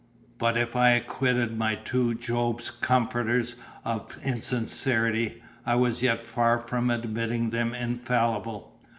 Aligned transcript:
But 0.39 0.57
if 0.57 0.75
I 0.75 0.93
acquitted 0.93 1.55
my 1.59 1.75
two 1.75 2.15
Job's 2.15 2.71
comforters 2.71 3.53
of 3.85 4.17
insincerity, 4.23 5.43
I 5.63 5.75
was 5.75 6.01
yet 6.01 6.19
far 6.21 6.57
from 6.57 6.89
admitting 6.89 7.51
them 7.51 7.75
infallible. 7.75 8.75